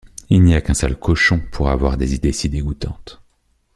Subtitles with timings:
[0.31, 3.21] Il n’y a qu’un sale cochon pour avoir des idées si dégoûtantes...